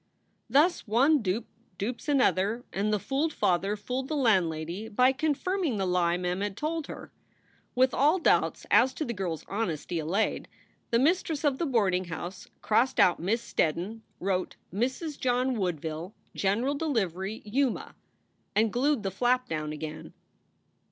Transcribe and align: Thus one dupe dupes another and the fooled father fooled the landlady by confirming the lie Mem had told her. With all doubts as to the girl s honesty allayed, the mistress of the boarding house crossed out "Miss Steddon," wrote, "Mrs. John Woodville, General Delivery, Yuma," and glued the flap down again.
Thus 0.49 0.87
one 0.87 1.21
dupe 1.21 1.45
dupes 1.77 2.09
another 2.09 2.65
and 2.73 2.91
the 2.91 2.97
fooled 2.97 3.31
father 3.31 3.75
fooled 3.75 4.07
the 4.07 4.15
landlady 4.15 4.89
by 4.89 5.11
confirming 5.11 5.77
the 5.77 5.85
lie 5.85 6.17
Mem 6.17 6.41
had 6.41 6.57
told 6.57 6.87
her. 6.87 7.11
With 7.75 7.93
all 7.93 8.17
doubts 8.17 8.65
as 8.71 8.95
to 8.95 9.05
the 9.05 9.13
girl 9.13 9.33
s 9.35 9.45
honesty 9.47 9.99
allayed, 9.99 10.47
the 10.89 10.97
mistress 10.97 11.43
of 11.43 11.59
the 11.59 11.67
boarding 11.67 12.05
house 12.05 12.47
crossed 12.63 12.99
out 12.99 13.19
"Miss 13.19 13.43
Steddon," 13.43 14.01
wrote, 14.19 14.55
"Mrs. 14.73 15.19
John 15.19 15.55
Woodville, 15.59 16.15
General 16.33 16.73
Delivery, 16.73 17.43
Yuma," 17.45 17.93
and 18.55 18.73
glued 18.73 19.03
the 19.03 19.11
flap 19.11 19.47
down 19.47 19.71
again. 19.71 20.13